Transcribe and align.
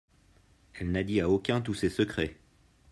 Elle 0.73 0.89
n'a 0.89 1.03
dit 1.03 1.21
à 1.21 1.29
aucun 1.29 1.61
tous 1.61 1.75
ses 1.75 1.91
secrets. 1.91 2.35